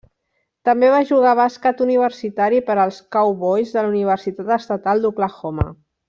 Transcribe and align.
També 0.69 0.87
va 0.93 1.01
jugar 1.09 1.33
bàsquet 1.39 1.83
universitari 1.85 2.61
per 2.71 2.77
als 2.83 2.97
Cowboys 3.17 3.73
de 3.77 3.83
la 3.87 3.91
Universitat 3.95 4.49
Estatal 4.61 5.05
d'Oklahoma. 5.05 5.67